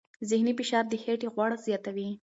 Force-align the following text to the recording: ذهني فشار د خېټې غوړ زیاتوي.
ذهني 0.29 0.53
فشار 0.59 0.83
د 0.89 0.93
خېټې 1.03 1.27
غوړ 1.33 1.51
زیاتوي. 1.65 2.09